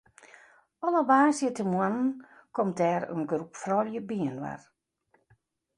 [0.87, 2.09] Alle woansdeitemoarnen
[2.55, 4.61] komt dêr in groep froulju byinoar.